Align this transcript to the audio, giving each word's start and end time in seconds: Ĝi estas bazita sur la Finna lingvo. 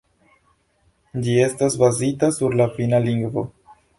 Ĝi 1.27 1.35
estas 1.49 1.77
bazita 1.83 2.31
sur 2.39 2.57
la 2.63 2.69
Finna 2.79 3.05
lingvo. 3.07 3.45